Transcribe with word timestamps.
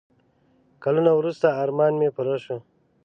کلونه 0.83 1.11
وروسته 1.19 1.45
ارمان 1.63 1.91
مې 1.99 2.09
پوره 2.15 2.37
شو. 2.43 2.57